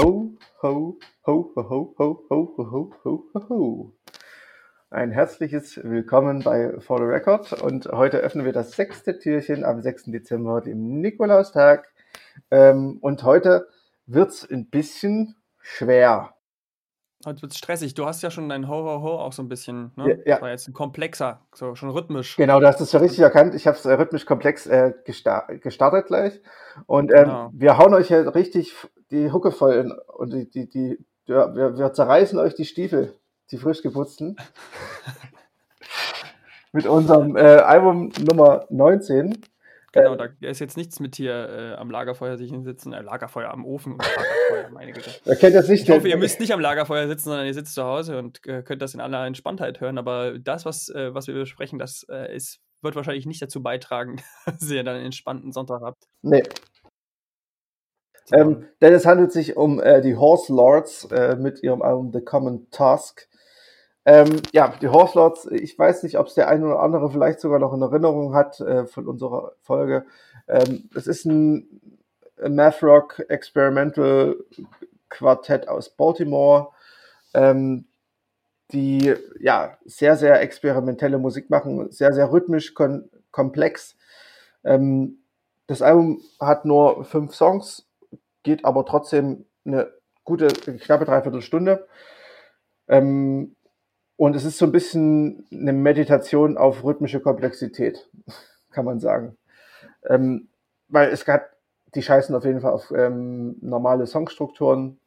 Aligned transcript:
Ho, 0.00 0.30
ho, 0.62 0.96
ho, 1.26 1.52
ho, 1.56 1.62
ho, 1.66 1.94
ho, 1.98 2.24
ho, 2.30 2.54
ho, 2.56 2.90
ho, 3.04 3.24
ho, 3.34 3.48
ho. 3.50 3.92
Ein 4.88 5.10
herzliches 5.10 5.78
Willkommen 5.84 6.42
bei 6.42 6.80
For 6.80 6.96
the 6.96 7.04
Record 7.04 7.52
und 7.62 7.84
heute 7.84 8.16
öffnen 8.16 8.46
wir 8.46 8.54
das 8.54 8.72
sechste 8.72 9.18
Türchen 9.18 9.62
am 9.62 9.82
6. 9.82 10.04
Dezember, 10.04 10.62
dem 10.62 11.02
Nikolaustag. 11.02 11.92
Ähm, 12.50 12.96
und 13.02 13.24
heute 13.24 13.68
wird's 14.06 14.50
ein 14.50 14.70
bisschen 14.70 15.36
schwer. 15.58 16.34
Heute 17.26 17.42
wird 17.42 17.54
stressig. 17.54 17.92
Du 17.92 18.06
hast 18.06 18.22
ja 18.22 18.30
schon 18.30 18.48
dein 18.48 18.66
Ho-Ho-Ho 18.66 19.18
auch 19.18 19.34
so 19.34 19.42
ein 19.42 19.48
bisschen, 19.48 19.92
ne? 19.96 20.18
Ja, 20.24 20.36
ja. 20.36 20.40
War 20.40 20.50
jetzt 20.50 20.66
ein 20.68 20.72
komplexer, 20.72 21.40
so 21.54 21.74
schon 21.74 21.90
rhythmisch. 21.90 22.36
Genau, 22.36 22.60
du 22.60 22.66
hast 22.66 22.80
es 22.80 22.92
ja 22.92 23.00
richtig 23.00 23.20
erkannt. 23.20 23.54
Ich 23.54 23.66
habe 23.66 23.76
es 23.76 23.84
äh, 23.84 23.92
rhythmisch 23.92 24.24
komplex 24.24 24.66
äh, 24.66 24.94
gesta 25.04 25.46
gestartet 25.60 26.06
gleich. 26.06 26.40
Und 26.86 27.12
ähm, 27.12 27.24
Genau. 27.24 27.50
wir 27.52 27.76
hauen 27.76 27.92
euch 27.92 28.08
ja 28.08 28.20
richtig 28.22 28.74
die 29.10 29.30
Hucke 29.32 29.52
voll 29.52 29.74
in, 29.74 29.92
und 30.16 30.32
die, 30.32 30.48
die, 30.48 30.70
die, 30.70 30.98
ja, 31.26 31.54
wir, 31.54 31.76
wir 31.76 31.92
zerreißen 31.92 32.38
euch 32.38 32.54
die 32.54 32.64
Stiefel, 32.64 33.14
die 33.50 33.58
frisch 33.58 33.82
geputzten. 33.82 34.36
Mit 36.72 36.86
unserem 36.86 37.36
äh, 37.36 37.40
Album 37.40 38.12
Nummer 38.30 38.64
19. 38.70 39.36
Genau, 39.92 40.14
Äh, 40.14 40.30
da 40.40 40.48
ist 40.48 40.60
jetzt 40.60 40.76
nichts 40.76 41.00
mit 41.00 41.16
hier 41.16 41.32
äh, 41.32 41.74
am 41.74 41.90
Lagerfeuer 41.90 42.36
sich 42.36 42.50
hinsetzen, 42.50 42.92
äh, 42.92 43.02
Lagerfeuer 43.02 43.50
am 43.50 43.64
Ofen 43.64 43.94
und 43.94 43.98
Lagerfeuer, 43.98 44.70
meine 44.72 44.92
Güte. 44.92 45.10
Wer 45.24 45.36
kennt 45.36 45.56
das 45.56 45.68
nicht? 45.68 45.88
Ich 45.88 45.94
hoffe, 45.94 46.08
ihr 46.08 46.16
müsst 46.16 46.38
nicht 46.38 46.52
am 46.52 46.60
Lagerfeuer 46.60 47.08
sitzen, 47.08 47.24
sondern 47.24 47.46
ihr 47.46 47.54
sitzt 47.54 47.74
zu 47.74 47.82
Hause 47.82 48.18
und 48.18 48.46
äh, 48.46 48.62
könnt 48.62 48.82
das 48.82 48.94
in 48.94 49.00
aller 49.00 49.26
Entspanntheit 49.26 49.80
hören. 49.80 49.98
Aber 49.98 50.38
das, 50.38 50.64
was, 50.64 50.88
äh, 50.90 51.12
was 51.12 51.26
wir 51.26 51.34
besprechen, 51.34 51.80
das 51.80 52.06
äh, 52.08 52.34
ist, 52.34 52.60
wird 52.82 52.94
wahrscheinlich 52.94 53.26
nicht 53.26 53.42
dazu 53.42 53.62
beitragen, 53.62 54.22
dass 54.46 54.70
ihr 54.70 54.84
dann 54.84 54.96
einen 54.96 55.06
entspannten 55.06 55.50
Sonntag 55.52 55.82
habt. 55.82 56.04
Nee. 56.22 56.44
Ähm, 58.32 58.68
denn 58.80 58.92
es 58.92 59.06
handelt 59.06 59.32
sich 59.32 59.56
um 59.56 59.80
äh, 59.80 60.00
die 60.02 60.14
Horse 60.14 60.52
Lords 60.52 61.08
mit 61.38 61.64
ihrem 61.64 61.82
Album 61.82 62.12
The 62.12 62.20
Common 62.20 62.70
Task. 62.70 63.28
Ähm, 64.10 64.42
ja, 64.52 64.74
die 64.82 64.88
Horse 64.88 65.16
Lords, 65.16 65.46
ich 65.52 65.78
weiß 65.78 66.02
nicht, 66.02 66.18
ob 66.18 66.26
es 66.26 66.34
der 66.34 66.48
eine 66.48 66.66
oder 66.66 66.80
andere 66.80 67.08
vielleicht 67.12 67.38
sogar 67.38 67.60
noch 67.60 67.72
in 67.72 67.80
Erinnerung 67.80 68.34
hat 68.34 68.58
äh, 68.58 68.84
von 68.84 69.06
unserer 69.06 69.52
Folge. 69.60 70.04
Ähm, 70.48 70.90
es 70.96 71.06
ist 71.06 71.26
ein 71.26 71.80
Math 72.48 72.82
Rock 72.82 73.20
Experimental 73.28 74.34
Quartett 75.10 75.68
aus 75.68 75.90
Baltimore, 75.90 76.70
ähm, 77.34 77.86
die 78.72 79.14
ja 79.38 79.78
sehr, 79.84 80.16
sehr 80.16 80.40
experimentelle 80.40 81.18
Musik 81.18 81.48
machen, 81.48 81.92
sehr, 81.92 82.12
sehr 82.12 82.32
rhythmisch, 82.32 82.74
komplex. 83.30 83.96
Ähm, 84.64 85.20
das 85.68 85.82
Album 85.82 86.20
hat 86.40 86.64
nur 86.64 87.04
fünf 87.04 87.32
Songs, 87.32 87.88
geht 88.42 88.64
aber 88.64 88.84
trotzdem 88.86 89.46
eine 89.64 89.92
gute, 90.24 90.48
knappe 90.48 91.04
Dreiviertelstunde. 91.04 91.86
Ähm, 92.88 93.54
und 94.20 94.36
es 94.36 94.44
ist 94.44 94.58
so 94.58 94.66
ein 94.66 94.72
bisschen 94.72 95.46
eine 95.50 95.72
Meditation 95.72 96.58
auf 96.58 96.84
rhythmische 96.84 97.20
Komplexität, 97.20 98.10
kann 98.70 98.84
man 98.84 99.00
sagen. 99.00 99.38
Ähm, 100.06 100.50
weil 100.88 101.08
es 101.08 101.26
hat, 101.26 101.48
die 101.94 102.02
scheißen 102.02 102.34
auf 102.34 102.44
jeden 102.44 102.60
Fall 102.60 102.72
auf 102.72 102.90
ähm, 102.90 103.56
normale 103.62 104.06
Songstrukturen. 104.06 105.00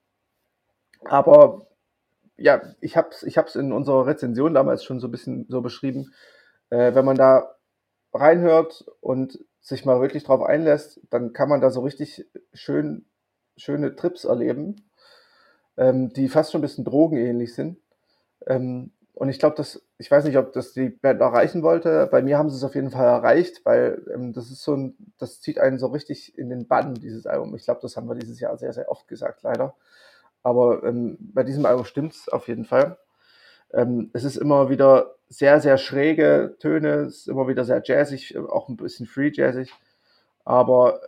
Aber 1.05 1.67
ja, 2.37 2.59
ich 2.81 2.97
habe 2.97 3.09
es 3.11 3.21
ich 3.21 3.37
hab's 3.37 3.55
in 3.55 3.71
unserer 3.71 4.07
Rezension 4.07 4.55
damals 4.55 4.83
schon 4.83 4.99
so 4.99 5.09
ein 5.09 5.11
bisschen 5.11 5.45
so 5.47 5.61
beschrieben. 5.61 6.11
Äh, 6.71 6.95
wenn 6.95 7.05
man 7.05 7.15
da 7.15 7.55
reinhört 8.15 8.83
und 8.99 9.37
sich 9.61 9.85
mal 9.85 10.01
wirklich 10.01 10.23
drauf 10.23 10.41
einlässt, 10.41 10.99
dann 11.11 11.33
kann 11.33 11.49
man 11.49 11.61
da 11.61 11.69
so 11.69 11.81
richtig 11.81 12.25
schön, 12.51 13.05
schöne 13.57 13.95
Trips 13.95 14.23
erleben, 14.23 14.89
ähm, 15.77 16.11
die 16.13 16.29
fast 16.29 16.51
schon 16.51 16.61
ein 16.61 16.63
bisschen 16.63 16.83
drogenähnlich 16.83 17.53
sind. 17.53 17.77
Ähm, 18.47 18.91
und 19.15 19.29
ich 19.29 19.37
glaube, 19.37 19.55
dass, 19.55 19.81
ich 19.99 20.09
weiß 20.09 20.25
nicht, 20.25 20.37
ob 20.37 20.53
das 20.53 20.73
die 20.73 20.89
Band 20.89 21.21
erreichen 21.21 21.61
wollte. 21.61 22.07
Bei 22.11 22.23
mir 22.23 22.37
haben 22.37 22.49
sie 22.49 22.57
es 22.57 22.63
auf 22.63 22.73
jeden 22.73 22.89
Fall 22.89 23.05
erreicht, 23.05 23.61
weil 23.63 24.03
ähm, 24.13 24.33
das 24.33 24.49
ist 24.49 24.63
so 24.63 24.75
ein, 24.75 24.95
das 25.19 25.39
zieht 25.39 25.59
einen 25.59 25.77
so 25.77 25.87
richtig 25.87 26.35
in 26.37 26.49
den 26.49 26.67
Bann, 26.67 26.95
dieses 26.95 27.27
Album. 27.27 27.55
Ich 27.55 27.65
glaube, 27.65 27.79
das 27.81 27.95
haben 27.95 28.07
wir 28.07 28.15
dieses 28.15 28.39
Jahr 28.39 28.57
sehr, 28.57 28.73
sehr 28.73 28.89
oft 28.89 29.07
gesagt, 29.07 29.43
leider. 29.43 29.75
Aber 30.41 30.83
ähm, 30.83 31.17
bei 31.19 31.43
diesem 31.43 31.65
Album 31.65 31.85
stimmt's 31.85 32.27
auf 32.27 32.47
jeden 32.47 32.65
Fall. 32.65 32.97
Ähm, 33.71 34.09
es 34.13 34.23
ist 34.23 34.37
immer 34.37 34.69
wieder 34.69 35.15
sehr, 35.29 35.61
sehr 35.61 35.77
schräge 35.77 36.55
Töne, 36.59 37.01
es 37.01 37.19
ist 37.19 37.27
immer 37.27 37.47
wieder 37.47 37.65
sehr 37.65 37.81
jazzig, 37.83 38.37
auch 38.37 38.67
ein 38.67 38.77
bisschen 38.77 39.05
free 39.05 39.31
jazzig. 39.31 39.71
Aber 40.43 41.01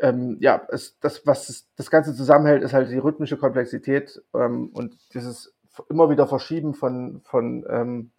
ähm, 0.00 0.36
ja, 0.40 0.66
es, 0.70 0.98
das, 1.00 1.26
was 1.26 1.66
das 1.76 1.90
Ganze 1.90 2.14
zusammenhält, 2.14 2.62
ist 2.62 2.72
halt 2.72 2.90
die 2.90 2.98
rhythmische 2.98 3.36
Komplexität 3.36 4.22
ähm, 4.34 4.70
und 4.72 4.96
dieses 5.14 5.54
immer 5.88 6.10
wieder 6.10 6.26
Verschieben 6.26 6.74
von, 6.74 7.20
von 7.24 7.64
ähm, 7.68 8.10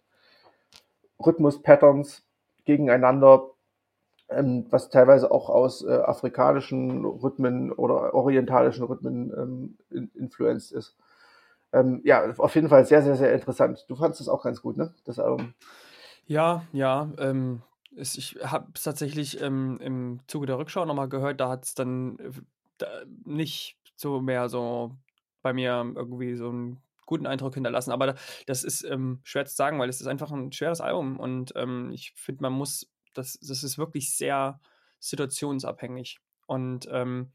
Rhythmus-Patterns 1.24 2.22
gegeneinander, 2.64 3.50
ähm, 4.28 4.66
was 4.70 4.90
teilweise 4.90 5.30
auch 5.30 5.48
aus 5.48 5.84
äh, 5.84 5.92
afrikanischen 5.92 7.04
Rhythmen 7.04 7.72
oder 7.72 8.14
orientalischen 8.14 8.84
Rhythmen 8.84 9.32
ähm, 9.36 9.78
in, 9.90 10.10
influenced 10.14 10.72
ist. 10.72 10.96
Ähm, 11.72 12.00
ja, 12.04 12.32
auf 12.38 12.54
jeden 12.54 12.68
Fall 12.68 12.84
sehr, 12.84 13.02
sehr, 13.02 13.16
sehr 13.16 13.32
interessant. 13.32 13.84
Du 13.88 13.96
fandest 13.96 14.20
das 14.20 14.28
auch 14.28 14.42
ganz 14.42 14.60
gut, 14.60 14.76
ne? 14.76 14.94
Das 15.04 15.18
Album. 15.18 15.54
Ja, 16.26 16.62
ja. 16.72 17.10
Ähm, 17.18 17.62
es, 17.96 18.16
ich 18.16 18.38
habe 18.42 18.68
es 18.74 18.82
tatsächlich 18.82 19.40
ähm, 19.40 19.78
im 19.80 20.20
Zuge 20.26 20.46
der 20.46 20.58
Rückschau 20.58 20.84
nochmal 20.84 21.08
gehört, 21.08 21.40
da 21.40 21.48
hat 21.48 21.64
es 21.64 21.74
dann 21.74 22.18
äh, 22.18 22.30
da 22.78 22.86
nicht 23.24 23.78
so 23.96 24.20
mehr 24.20 24.48
so 24.48 24.92
bei 25.42 25.52
mir 25.52 25.92
irgendwie 25.94 26.34
so 26.36 26.48
einen 26.48 26.78
guten 27.10 27.26
Eindruck 27.26 27.54
hinterlassen. 27.54 27.90
Aber 27.92 28.06
da, 28.06 28.14
das 28.46 28.64
ist 28.64 28.84
ähm, 28.84 29.20
schwer 29.24 29.44
zu 29.44 29.54
sagen, 29.54 29.78
weil 29.78 29.88
es 29.90 30.00
ist 30.00 30.06
einfach 30.06 30.30
ein 30.30 30.52
schweres 30.52 30.80
Album 30.80 31.18
und 31.20 31.52
ähm, 31.56 31.90
ich 31.92 32.12
finde, 32.16 32.42
man 32.42 32.52
muss, 32.54 32.88
das, 33.14 33.38
das 33.40 33.62
ist 33.64 33.76
wirklich 33.78 34.16
sehr 34.16 34.60
situationsabhängig. 35.00 36.20
Und 36.46 36.88
ähm, 36.90 37.32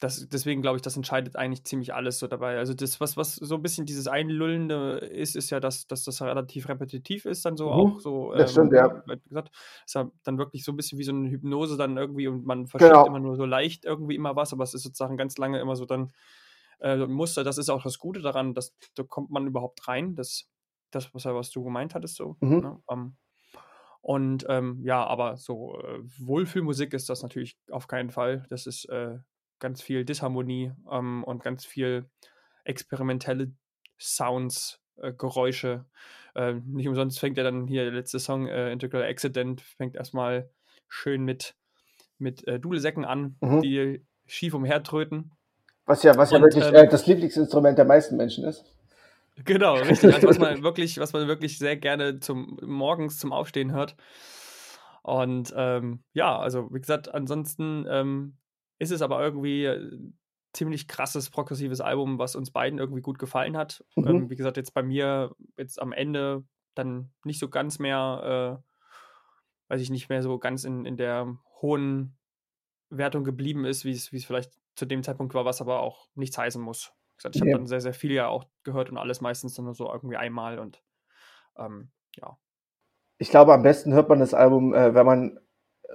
das, 0.00 0.28
deswegen 0.28 0.62
glaube 0.62 0.76
ich, 0.76 0.82
das 0.82 0.96
entscheidet 0.96 1.36
eigentlich 1.36 1.62
ziemlich 1.64 1.94
alles 1.94 2.18
so 2.18 2.26
dabei. 2.26 2.58
Also 2.58 2.74
das, 2.74 3.00
was, 3.00 3.16
was 3.16 3.36
so 3.36 3.54
ein 3.54 3.62
bisschen 3.62 3.86
dieses 3.86 4.08
Einlullende 4.08 4.98
ist, 4.98 5.36
ist 5.36 5.50
ja, 5.50 5.60
dass, 5.60 5.86
dass 5.86 6.02
das 6.02 6.20
relativ 6.20 6.68
repetitiv 6.68 7.24
ist, 7.24 7.44
dann 7.44 7.56
so 7.56 7.66
Mhm. 7.66 7.72
auch 7.72 8.00
so, 8.00 8.32
Das 8.34 8.50
stimmt, 8.50 8.72
ja. 8.72 9.04
wie 9.06 9.28
gesagt, 9.28 9.52
ist 9.86 9.94
ja 9.94 10.10
dann 10.24 10.38
wirklich 10.38 10.64
so 10.64 10.72
ein 10.72 10.76
bisschen 10.76 10.98
wie 10.98 11.04
so 11.04 11.12
eine 11.12 11.30
Hypnose 11.30 11.76
dann 11.76 11.96
irgendwie 11.96 12.26
und 12.26 12.44
man 12.44 12.66
versteht 12.66 12.90
Genau. 12.90 13.06
immer 13.06 13.20
nur 13.20 13.36
so 13.36 13.44
leicht 13.44 13.84
irgendwie 13.84 14.16
immer 14.16 14.34
was, 14.34 14.52
aber 14.52 14.64
es 14.64 14.74
ist 14.74 14.82
sozusagen 14.82 15.16
ganz 15.16 15.38
lange 15.38 15.60
immer 15.60 15.76
so 15.76 15.84
dann 15.86 16.12
äh, 16.82 16.96
Muster. 17.06 17.44
Das 17.44 17.58
ist 17.58 17.70
auch 17.70 17.82
das 17.82 17.98
Gute 17.98 18.20
daran, 18.20 18.54
dass 18.54 18.76
da 18.94 19.02
kommt 19.02 19.30
man 19.30 19.46
überhaupt 19.46 19.86
rein. 19.88 20.14
Das, 20.14 20.50
das 20.90 21.14
was, 21.14 21.24
was 21.24 21.50
du 21.50 21.64
gemeint 21.64 21.94
hattest, 21.94 22.16
so. 22.16 22.36
Mhm. 22.40 22.58
Ne? 22.58 22.82
Ähm, 22.90 23.16
und 24.00 24.44
ähm, 24.48 24.80
ja, 24.84 25.06
aber 25.06 25.36
so 25.36 25.80
äh, 25.80 26.00
Wohlfühlmusik 26.18 26.92
ist 26.92 27.08
das 27.08 27.22
natürlich 27.22 27.56
auf 27.70 27.86
keinen 27.86 28.10
Fall. 28.10 28.44
Das 28.50 28.66
ist 28.66 28.84
äh, 28.86 29.18
ganz 29.60 29.80
viel 29.80 30.04
Disharmonie 30.04 30.72
ähm, 30.90 31.22
und 31.22 31.42
ganz 31.44 31.64
viel 31.64 32.10
experimentelle 32.64 33.52
Sounds, 34.00 34.80
äh, 34.96 35.12
Geräusche. 35.12 35.86
Äh, 36.34 36.54
nicht 36.54 36.88
umsonst 36.88 37.20
fängt 37.20 37.36
ja 37.38 37.44
dann 37.44 37.68
hier 37.68 37.84
der 37.84 37.92
letzte 37.92 38.18
Song, 38.18 38.48
äh, 38.48 38.72
Integral 38.72 39.04
Accident, 39.04 39.60
fängt 39.60 39.94
erstmal 39.94 40.50
schön 40.88 41.22
mit, 41.22 41.54
mit 42.18 42.46
äh, 42.48 42.58
Dudelsäcken 42.58 43.04
an, 43.04 43.36
Mhm. 43.40 43.60
die 43.62 44.06
schief 44.26 44.54
umhertröten. 44.54 45.30
Was 45.86 46.02
ja, 46.02 46.16
was 46.16 46.30
ja 46.30 46.36
Und, 46.36 46.44
wirklich 46.44 46.64
ähm, 46.64 46.74
äh, 46.74 46.88
das 46.88 47.06
Lieblingsinstrument 47.06 47.76
der 47.76 47.84
meisten 47.84 48.16
Menschen 48.16 48.44
ist. 48.44 48.64
Genau, 49.44 49.74
richtig. 49.76 50.14
Also 50.14 50.28
was 50.28 50.38
man 50.38 50.62
wirklich, 50.62 50.98
was 50.98 51.12
man 51.12 51.26
wirklich 51.26 51.58
sehr 51.58 51.76
gerne 51.76 52.20
zum 52.20 52.58
morgens 52.62 53.18
zum 53.18 53.32
Aufstehen 53.32 53.72
hört. 53.72 53.96
Und 55.02 55.52
ähm, 55.56 56.04
ja, 56.12 56.38
also 56.38 56.72
wie 56.72 56.80
gesagt, 56.80 57.12
ansonsten 57.12 57.86
ähm, 57.88 58.36
ist 58.78 58.92
es 58.92 59.02
aber 59.02 59.22
irgendwie 59.22 59.64
äh, 59.64 59.98
ziemlich 60.52 60.86
krasses 60.86 61.30
progressives 61.30 61.80
Album, 61.80 62.18
was 62.18 62.36
uns 62.36 62.50
beiden 62.50 62.78
irgendwie 62.78 63.00
gut 63.00 63.18
gefallen 63.18 63.56
hat. 63.56 63.84
Mhm. 63.96 64.06
Ähm, 64.06 64.30
wie 64.30 64.36
gesagt, 64.36 64.56
jetzt 64.56 64.74
bei 64.74 64.82
mir 64.82 65.34
jetzt 65.56 65.80
am 65.80 65.92
Ende 65.92 66.44
dann 66.74 67.10
nicht 67.24 67.40
so 67.40 67.48
ganz 67.48 67.78
mehr, 67.78 68.60
äh, 68.60 69.72
weiß 69.72 69.80
ich 69.80 69.90
nicht 69.90 70.08
mehr 70.08 70.22
so 70.22 70.38
ganz 70.38 70.64
in, 70.64 70.84
in 70.84 70.96
der 70.96 71.36
hohen 71.60 72.16
Wertung 72.90 73.24
geblieben 73.24 73.64
ist, 73.64 73.84
wie 73.84 73.92
es 73.92 74.08
vielleicht 74.08 74.52
zu 74.74 74.86
dem 74.86 75.02
Zeitpunkt 75.02 75.34
war, 75.34 75.44
was 75.44 75.60
aber 75.60 75.80
auch 75.80 76.08
nichts 76.14 76.38
heißen 76.38 76.60
muss. 76.60 76.92
Gesagt, 77.16 77.36
ich 77.36 77.42
habe 77.42 77.52
dann 77.52 77.66
sehr, 77.66 77.80
sehr 77.80 77.94
viel 77.94 78.12
ja 78.12 78.28
auch 78.28 78.44
gehört 78.64 78.90
und 78.90 78.98
alles 78.98 79.20
meistens 79.20 79.54
dann 79.54 79.66
nur 79.66 79.74
so 79.74 79.90
irgendwie 79.92 80.16
einmal 80.16 80.58
und 80.58 80.82
ähm, 81.56 81.90
ja. 82.16 82.36
Ich 83.18 83.30
glaube, 83.30 83.52
am 83.52 83.62
besten 83.62 83.92
hört 83.92 84.08
man 84.08 84.18
das 84.18 84.34
Album, 84.34 84.74
äh, 84.74 84.94
wenn 84.94 85.06
man 85.06 85.40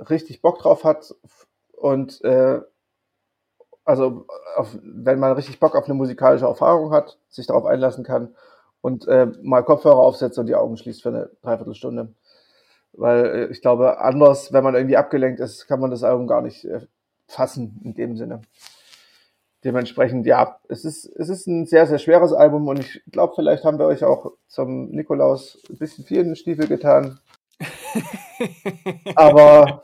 richtig 0.10 0.42
Bock 0.42 0.60
drauf 0.60 0.84
hat 0.84 1.14
und 1.74 2.24
äh, 2.24 2.62
also 3.84 4.26
auf, 4.56 4.78
wenn 4.82 5.20
man 5.20 5.34
richtig 5.34 5.60
Bock 5.60 5.76
auf 5.76 5.86
eine 5.86 5.94
musikalische 5.94 6.46
Erfahrung 6.46 6.92
hat, 6.92 7.20
sich 7.30 7.48
darauf 7.48 7.66
einlassen 7.66 8.04
kann 8.04 8.36
und 8.82 9.08
äh, 9.08 9.28
mal 9.42 9.64
Kopfhörer 9.64 9.98
aufsetzt 9.98 10.38
und 10.38 10.48
die 10.48 10.56
Augen 10.56 10.78
schließt 10.78 11.02
für 11.02 11.10
eine 11.10 11.30
Dreiviertelstunde. 11.42 12.14
Weil 12.94 13.26
äh, 13.26 13.46
ich 13.48 13.62
glaube, 13.62 14.00
anders, 14.00 14.52
wenn 14.54 14.64
man 14.64 14.76
irgendwie 14.76 14.98
abgelenkt 14.98 15.40
ist, 15.40 15.68
kann 15.68 15.80
man 15.80 15.92
das 15.92 16.04
Album 16.04 16.28
gar 16.28 16.42
nicht 16.42 16.66
äh, 16.66 16.82
fassen 17.28 17.82
in 17.84 17.94
dem 17.94 18.18
Sinne. 18.18 18.42
dementsprechend, 19.64 20.26
ja, 20.26 20.60
es 20.70 20.86
ist, 20.86 21.06
es 21.06 21.30
ist 21.30 21.48
ein 21.48 21.66
sehr, 21.66 21.88
sehr 21.88 22.00
schweres 22.00 22.32
Album 22.32 22.68
und 22.68 22.80
ich 22.80 23.02
glaube, 23.12 23.34
vielleicht 23.36 23.66
haben 23.66 23.80
wir 23.80 23.86
euch 23.86 24.04
auch 24.04 24.32
zum 24.48 24.92
Nikolaus 24.92 25.58
ein 25.70 25.78
bisschen 25.78 26.06
viel 26.06 26.20
in 26.20 26.28
den 26.28 26.36
Stiefel 26.36 26.68
getan. 26.68 27.20
aber, 29.16 29.84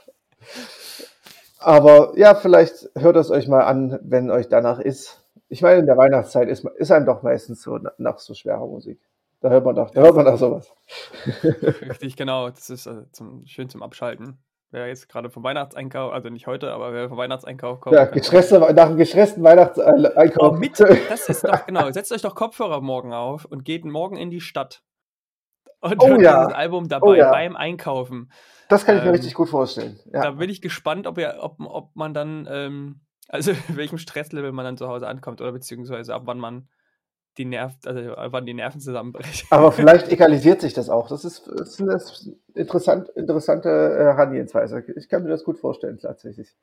aber 1.58 2.14
ja, 2.18 2.36
vielleicht 2.36 2.90
hört 2.96 3.18
es 3.18 3.32
euch 3.32 3.48
mal 3.48 3.64
an, 3.64 4.00
wenn 4.04 4.30
euch 4.32 4.48
danach 4.48 4.80
ist. 4.80 5.22
Ich 5.50 5.62
meine, 5.62 5.80
in 5.80 5.86
der 5.86 5.98
Weihnachtszeit 5.98 6.50
ist, 6.50 6.66
ist 6.78 6.92
einem 6.92 7.06
doch 7.06 7.24
meistens 7.24 7.62
so 7.62 7.80
nach 7.98 8.20
so 8.20 8.34
schwerer 8.34 8.66
Musik. 8.66 9.00
Da 9.42 9.50
hört 9.50 9.66
man 9.66 9.76
doch, 9.76 9.90
da 9.90 10.02
hört 10.02 10.16
man 10.16 10.26
doch 10.26 10.38
sowas. 10.38 10.72
Richtig, 11.44 12.16
genau. 12.16 12.50
Das 12.50 12.70
ist 12.70 12.86
äh, 12.86 13.04
zum, 13.12 13.46
schön 13.46 13.68
zum 13.70 13.84
Abschalten. 13.84 14.38
Wer 14.74 14.88
jetzt 14.88 15.08
gerade 15.08 15.30
vom 15.30 15.44
Weihnachtseinkauf, 15.44 16.12
also 16.12 16.30
nicht 16.30 16.48
heute, 16.48 16.72
aber 16.72 16.92
wer 16.94 17.08
vom 17.08 17.20
Weihnachtseinkauf 17.20 17.80
kommt. 17.80 17.96
Ja, 17.96 18.06
gestresste, 18.06 18.58
nach 18.60 18.88
einem 18.88 18.98
gestressten 18.98 19.44
Weihnachtseinkauf. 19.44 20.54
Oh, 20.54 20.58
mit, 20.58 20.80
das 20.80 21.30
ist 21.30 21.44
doch, 21.48 21.68
genau. 21.68 21.92
Setzt 21.92 22.12
euch 22.12 22.24
doch 22.24 22.34
Kopfhörer 22.34 22.82
morgen 22.82 23.14
auf 23.14 23.46
und 23.46 23.66
geht 23.66 23.86
morgen 23.86 24.18
in 24.18 24.32
die 24.32 24.42
Stadt. 24.42 24.82
Und 25.80 26.02
Oh 26.02 26.08
hört 26.08 26.22
ja. 26.22 26.40
dieses 26.46 26.56
Album 26.56 26.88
dabei 26.88 27.08
Oh 27.08 27.14
ja. 27.14 27.30
beim 27.30 27.56
Einkaufen. 27.56 28.32
Das 28.68 28.84
kann 28.84 28.96
ich 28.98 29.04
mir 29.04 29.10
Ähm, 29.10 29.14
richtig 29.16 29.36
gut 29.36 29.50
vorstellen. 29.50 30.00
Da 30.12 30.24
Ja. 30.24 30.32
bin 30.32 30.50
ich 30.50 30.60
gespannt, 30.60 31.06
ob, 31.06 31.20
ihr, 31.20 31.38
ob, 31.40 31.58
ob 31.60 31.96
man 31.96 32.16
dann, 32.16 32.48
ähm, 32.50 33.02
also 33.30 33.52
welchem 33.68 34.00
Stresslevel 34.00 34.54
man 34.54 34.66
dann 34.66 34.78
zu 34.78 34.88
Hause 34.88 35.08
ankommt 35.08 35.40
oder 35.40 35.52
beziehungsweise 35.52 36.16
ab 36.16 36.24
wann 36.26 36.40
man 36.40 36.68
die 37.38 37.46
Nerv, 37.46 37.74
also 37.86 38.00
wann 38.32 38.46
die 38.46 38.54
Nerven 38.54 38.80
zusammenbrechen. 38.80 39.48
Aber 39.50 39.72
vielleicht 39.72 40.12
egalisiert 40.12 40.62
sich 40.62 40.74
das 40.74 40.90
auch. 40.90 41.08
Das 41.08 41.26
ist, 41.26 41.48
das 41.48 41.80
ist 41.80 41.82
eine 41.82 42.36
interessant, 42.54 43.10
interessante 43.10 43.70
äh, 43.70 44.04
Herangehensweise. 44.04 44.84
Ich 44.96 45.10
kann 45.10 45.24
mir 45.24 45.30
das 45.30 45.44
gut 45.44 45.58
vorstellen, 45.58 45.98
tatsächlich. 45.98 46.56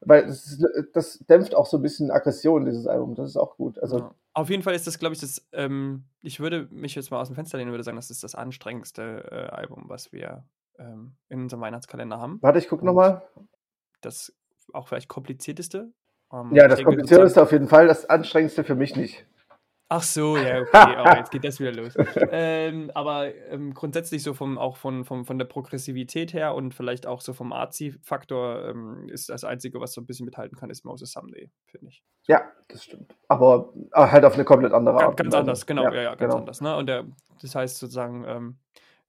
Weil 0.00 0.26
das, 0.26 0.46
ist, 0.46 0.64
das 0.92 1.18
dämpft 1.28 1.54
auch 1.54 1.66
so 1.66 1.78
ein 1.78 1.82
bisschen 1.82 2.10
Aggression, 2.10 2.64
dieses 2.64 2.86
Album. 2.86 3.14
Das 3.14 3.28
ist 3.28 3.36
auch 3.36 3.56
gut. 3.56 3.78
Also, 3.78 3.98
Ja. 3.98 4.14
Auf 4.34 4.50
jeden 4.50 4.62
Fall 4.62 4.74
ist 4.74 4.86
das, 4.86 4.98
glaube 4.98 5.14
ich, 5.14 5.20
das, 5.20 5.46
ähm, 5.52 6.04
ich 6.20 6.40
würde 6.40 6.68
mich 6.70 6.94
jetzt 6.94 7.10
mal 7.10 7.20
aus 7.20 7.28
dem 7.28 7.36
Fenster 7.36 7.56
lehnen 7.56 7.70
und 7.70 7.72
würde 7.72 7.84
sagen, 7.84 7.96
das 7.96 8.10
ist 8.10 8.22
das 8.22 8.34
anstrengendste 8.34 9.24
äh, 9.30 9.54
Album, 9.54 9.84
was 9.86 10.12
wir 10.12 10.44
ähm, 10.78 11.16
in 11.30 11.40
unserem 11.40 11.62
Weihnachtskalender 11.62 12.18
haben. 12.20 12.38
warte, 12.42 12.58
ich 12.58 12.68
guck 12.68 12.82
nochmal. 12.82 13.22
Das 14.02 14.34
auch 14.74 14.88
vielleicht 14.88 15.08
komplizierteste. 15.08 15.90
Ähm, 16.32 16.50
Ja, 16.52 16.68
das 16.68 16.84
komplizierteste 16.84 17.40
auf 17.40 17.52
jeden 17.52 17.68
Fall. 17.68 17.86
Das 17.86 18.04
anstrengendste 18.10 18.62
für 18.64 18.74
mich 18.74 18.94
nicht. 18.94 19.26
Ach 19.88 20.02
so, 20.02 20.36
ja, 20.36 20.62
okay, 20.62 20.96
oh, 20.98 21.16
jetzt 21.16 21.30
geht 21.30 21.44
das 21.44 21.60
wieder 21.60 21.72
los. 21.72 21.94
ähm, 22.30 22.90
aber 22.94 23.32
ähm, 23.50 23.72
grundsätzlich 23.72 24.22
so 24.22 24.34
vom, 24.34 24.58
auch 24.58 24.76
von, 24.76 25.04
vom, 25.04 25.24
von 25.24 25.38
der 25.38 25.44
Progressivität 25.44 26.32
her 26.32 26.54
und 26.54 26.74
vielleicht 26.74 27.06
auch 27.06 27.20
so 27.20 27.32
vom 27.32 27.52
Artsy-Faktor 27.52 28.68
ähm, 28.68 29.08
ist 29.08 29.28
das 29.28 29.44
Einzige, 29.44 29.80
was 29.80 29.92
so 29.92 30.00
ein 30.00 30.06
bisschen 30.06 30.24
mithalten 30.24 30.58
kann, 30.58 30.70
ist 30.70 30.84
Moses 30.84 31.12
Someday, 31.12 31.50
finde 31.66 31.88
ich. 31.88 32.02
Ja, 32.26 32.50
das 32.68 32.84
stimmt. 32.84 33.14
Aber 33.28 33.72
äh, 33.92 34.06
halt 34.06 34.24
auf 34.24 34.34
eine 34.34 34.44
komplett 34.44 34.72
andere 34.72 34.96
Ganz, 34.96 35.08
Art. 35.08 35.16
ganz 35.16 35.32
Weise. 35.32 35.38
anders, 35.38 35.66
genau, 35.66 35.84
ja, 35.84 35.94
ja, 35.94 36.08
ganz 36.10 36.20
genau. 36.20 36.36
anders. 36.36 36.60
Ne? 36.60 36.76
Und 36.76 36.86
der, 36.86 37.04
das 37.40 37.54
heißt 37.54 37.78
sozusagen, 37.78 38.24
ähm, 38.26 38.58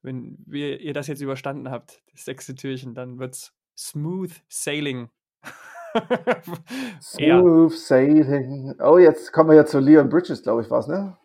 wenn 0.03 0.37
wir, 0.45 0.79
ihr 0.79 0.93
das 0.93 1.07
jetzt 1.07 1.21
überstanden 1.21 1.71
habt, 1.71 2.03
das 2.11 2.25
sechste 2.25 2.53
Türchen, 2.53 2.93
dann 2.93 3.17
wird's 3.17 3.53
smooth 3.75 4.31
sailing. 4.47 5.09
Smooth 7.01 7.73
Sailing. 7.73 8.75
Oh, 8.79 8.97
jetzt 8.97 9.31
kommen 9.31 9.49
wir 9.49 9.55
ja 9.55 9.65
zu 9.65 9.79
Leon 9.79 10.09
Bridges, 10.09 10.43
glaube 10.43 10.61
ich, 10.61 10.69
was, 10.69 10.87
ne? 10.87 11.17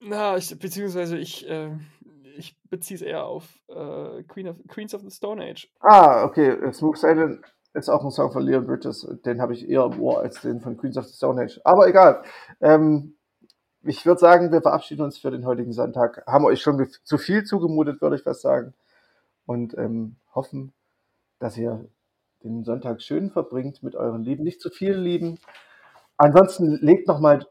Na, 0.00 0.36
ich, 0.36 0.58
beziehungsweise 0.58 1.16
ich, 1.16 1.48
äh, 1.48 1.70
ich 2.36 2.56
beziehe 2.68 2.96
es 2.96 3.02
eher 3.02 3.24
auf 3.24 3.44
äh, 3.68 4.22
Queen 4.24 4.48
of, 4.48 4.56
Queens 4.68 4.94
of 4.94 5.02
the 5.02 5.10
Stone 5.10 5.42
Age. 5.42 5.70
Ah, 5.80 6.24
okay. 6.24 6.72
Smooth 6.72 6.98
Sailing 6.98 7.44
ist 7.74 7.88
auch 7.88 8.04
ein 8.04 8.10
Song 8.10 8.32
von 8.32 8.42
Leon 8.42 8.66
Bridges. 8.66 9.06
Den 9.24 9.40
habe 9.40 9.54
ich 9.54 9.68
eher 9.68 9.84
im 9.84 10.00
Ohr 10.00 10.20
als 10.20 10.40
den 10.40 10.60
von 10.60 10.76
Queens 10.76 10.96
of 10.96 11.06
the 11.06 11.14
Stone 11.14 11.42
Age. 11.42 11.60
Aber 11.64 11.88
egal. 11.88 12.22
Ähm, 12.60 13.16
ich 13.82 14.04
würde 14.04 14.18
sagen, 14.18 14.50
wir 14.50 14.62
verabschieden 14.62 15.02
uns 15.02 15.18
für 15.18 15.30
den 15.30 15.46
heutigen 15.46 15.72
Sonntag. 15.72 16.24
Haben 16.26 16.44
euch 16.44 16.60
schon 16.60 16.88
zu 17.04 17.18
viel 17.18 17.44
zugemutet, 17.44 18.00
würde 18.00 18.16
ich 18.16 18.22
fast 18.22 18.42
sagen. 18.42 18.74
Und 19.44 19.78
ähm, 19.78 20.16
hoffen, 20.34 20.72
dass 21.38 21.56
ihr 21.56 21.86
den 22.42 22.64
Sonntag 22.64 23.02
schön 23.02 23.30
verbringt 23.30 23.82
mit 23.82 23.94
euren 23.94 24.22
Lieben. 24.22 24.44
Nicht 24.44 24.60
zu 24.60 24.70
viel 24.70 24.94
Lieben. 24.94 25.38
Ansonsten 26.16 26.78
legt 26.80 27.08
nochmal 27.08 27.46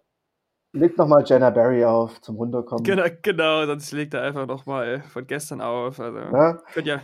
legt 0.76 0.98
noch 0.98 1.08
mal 1.08 1.24
Jenna 1.26 1.50
Barry 1.50 1.86
auf 1.86 2.22
zum 2.22 2.36
Runterkommen. 2.36 2.84
Genau, 2.84 3.06
genau, 3.22 3.66
sonst 3.66 3.92
legt 3.92 4.14
er 4.14 4.24
einfach 4.24 4.46
nochmal 4.46 5.02
von 5.04 5.26
gestern 5.26 5.62
auf. 5.62 6.00
Also, 6.00 6.18
Ja? 6.20 6.62
könnt 6.74 6.88
ja. 6.88 7.02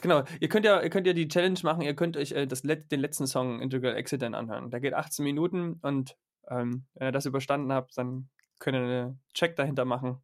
Genau, 0.00 0.22
ihr 0.40 0.48
könnt 0.48 0.64
ja, 0.64 0.80
ihr 0.80 0.90
könnt 0.90 1.06
ja 1.06 1.12
die 1.12 1.28
Challenge 1.28 1.58
machen, 1.62 1.82
ihr 1.82 1.94
könnt 1.94 2.16
euch 2.16 2.32
äh, 2.32 2.46
das, 2.46 2.62
den 2.62 3.00
letzten 3.00 3.26
Song 3.26 3.60
Integral 3.60 3.94
Accident 3.94 4.34
anhören. 4.34 4.70
Der 4.70 4.80
geht 4.80 4.94
18 4.94 5.22
Minuten 5.22 5.78
und 5.82 6.16
ähm, 6.48 6.86
wenn 6.94 7.08
ihr 7.08 7.12
das 7.12 7.26
überstanden 7.26 7.72
habt, 7.72 7.96
dann 7.96 8.28
könnt 8.58 8.76
ihr 8.76 8.82
einen 8.82 9.20
Check 9.34 9.54
dahinter 9.54 9.84
machen. 9.84 10.18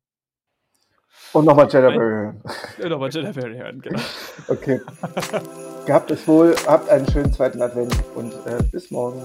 Und 1.32 1.44
nochmal 1.44 1.68
Jenna. 1.70 1.88
Barry 1.88 1.98
hören. 1.98 2.42
Oder 2.84 2.98
mal 2.98 3.10
Jenna 3.10 3.32
Barry 3.32 3.56
hören, 3.56 3.80
genau. 3.80 4.00
Okay. 4.48 4.80
Gehabt 5.88 6.12
euch 6.12 6.28
wohl, 6.28 6.54
habt 6.66 6.90
einen 6.90 7.10
schönen 7.10 7.32
zweiten 7.32 7.62
Advent 7.62 7.94
und 8.14 8.34
äh, 8.44 8.62
bis 8.70 8.90
morgen. 8.90 9.22